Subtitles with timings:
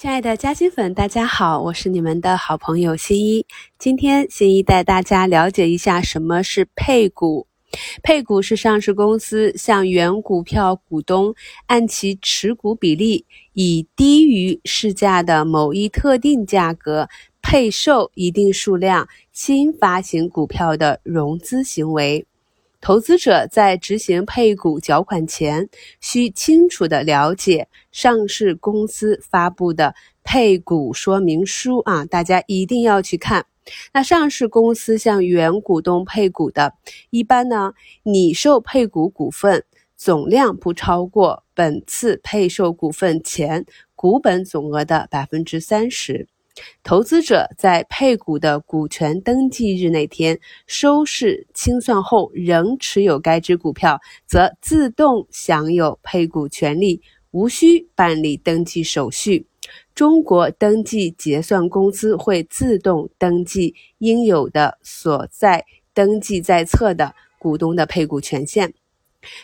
[0.00, 3.44] 亲爱的嘉兴粉，大家好，我是你们的好朋友新一。
[3.80, 7.48] 今天新一带大家了解一下什么是配股。
[8.00, 11.34] 配股是上市公司向原股票股东
[11.66, 17.08] 按其持股比例，以低于市价的某一特定价格
[17.42, 22.24] 配售一定数量新发行股票的融资行为。
[22.80, 25.68] 投资者在执行配股缴款前，
[26.00, 33.44] 需清楚地了解上市公司发布的配股说明书啊，大家一定要去看。
[33.92, 36.72] 那上市公司向原股东配股的，
[37.10, 39.64] 一般呢，拟售配股股份
[39.96, 46.28] 总量不超过本次配售股份前股本总额的百分之三十。
[46.82, 59.46] 投资者在配股的股权登记日那天收市清算后，仍持有该只股票，则自动享有配股权利，无需办理登记手续。
[59.94, 68.72] 中国登记结算公司会自动登记应有的所在登记在册的股东的配股权限。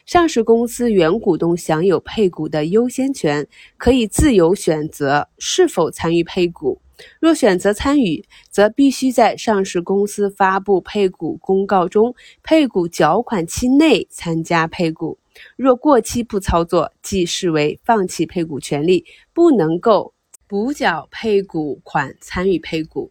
[0.06, 6.80] 上市公司原股东享有配股的优先权，可以自由选择是否参与配股。
[7.20, 15.18] 若选择参与，则必须在上市公司发布配股公告中配股缴款期内参加配股。
[15.56, 20.14] 若过期不操作，即视为放弃配股权利，不能够
[20.46, 23.10] 补缴配股款参与配股。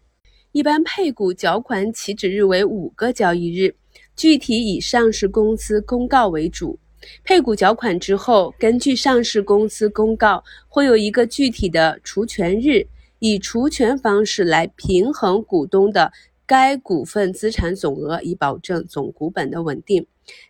[0.53, 3.75] 一般配股缴款起止日为五个交易日，
[4.16, 6.80] 具体以上市公司公告为主。
[7.25, 12.88] 配股缴款之后，根据上市公司公告，会有一个具体的除权日。
[13.26, 16.12] 以除权方式来平衡股东的
[16.46, 20.08] 该股份资产总额，以保证总股本的稳定。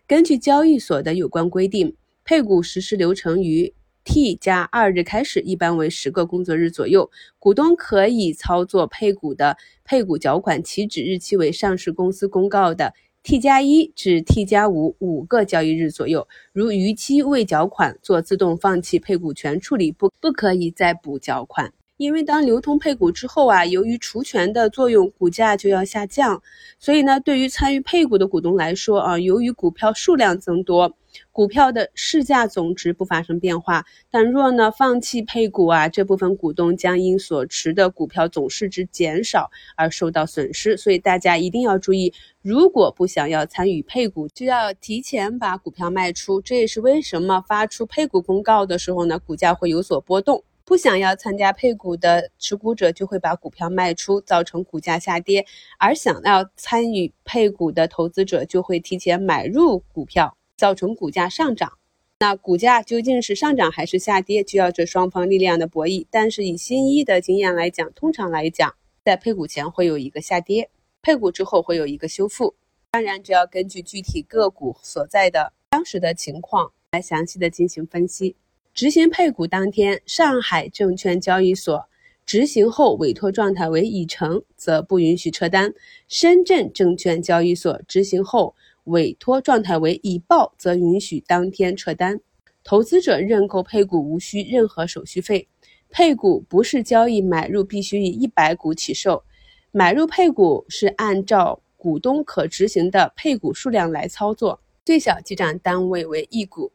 [0.08, 1.94] 根据交易所的有关规定，
[2.24, 3.72] 配股实施流程于
[4.02, 7.08] T 加二日开始，一般为十个工作日左右。
[7.38, 16.26] 股东可以操作配股的配股缴款起止日期为上市公司公告的 T 加一至 T 加五五个交易日左右。
[16.52, 21.72] 如逾期未缴款，做自动放弃配股权处理，不不可以再补缴款。
[21.96, 26.42] 因为当流通配股之后啊，由于除权的作用，股价就要下降。
[26.80, 30.92] 所以呢，对于参与配股的股东来说啊，由于股票数量增多，
[31.30, 33.84] 股票的市价总值不发生变化。
[34.10, 40.76] 但若呢放弃配股啊，这部分股东将因所持的股票总市值减少而受到损失。
[40.76, 42.12] 所以大家一定要注意，
[42.42, 46.40] 如果不想要参与配股，就要提前把股票卖出。
[46.40, 50.42] 这也是为什么发出配股公告的时候呢，股价会有所波动。
[50.66, 55.44] 不想要参加配股的持股者就会把股票卖出，造成股价下跌；
[55.78, 61.78] 而想要参与配股的投资者就会提前买入股票，造成股价上涨。
[62.20, 66.06] 那股价究竟是上涨还是下跌，就要这双方力量的博弈。
[66.10, 68.74] 但是以新一的经验来讲，通常来讲，
[69.04, 70.70] 在配股前会有一个下跌，
[71.02, 72.54] 配股之后会有一个修复。
[72.92, 78.36] 当然，只要根据具体个股所在的当时的情况来详细的进行分析。
[78.74, 81.88] 执行配股当天，上海证券交易所
[82.26, 85.70] 执行后委托状态为已成，则不允许撤单；
[86.08, 92.20] 深圳证券交易所执行后委托状态为已报，则允许当天撤单。
[92.64, 95.46] 投资者认购配股无需任何手续费。
[95.88, 99.22] 配股不是交易买入必须以一百股起售，
[99.70, 106.72] 买入配股是按照股东可执行的配股数量来操作，最小记账单位为一股。